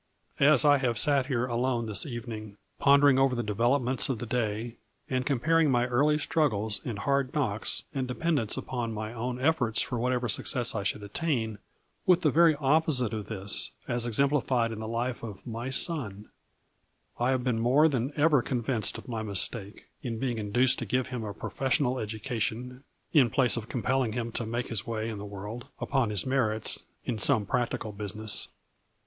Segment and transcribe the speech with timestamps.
[0.39, 4.77] As I have sat here alone this evening, pondering over the developments of the day,
[5.11, 9.79] and compar ing my early struggles and hard knocks and dependence upon my own efforts
[9.79, 11.59] for whatever success I should attain
[12.07, 16.31] with the very opposite of this, as exemplified in the life of my son,
[17.19, 21.09] I have been more than ever convinced of my mistake, in being induced to give
[21.09, 22.83] him a profes sional education,
[23.13, 26.85] in place of compelling him to make his way in the world, upon his merits,
[27.05, 28.47] in some practical business.